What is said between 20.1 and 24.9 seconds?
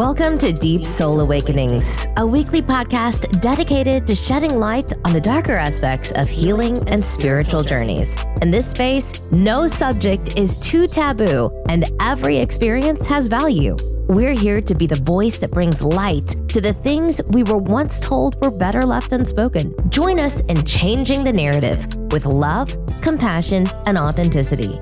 us in changing the narrative with love, compassion, and authenticity.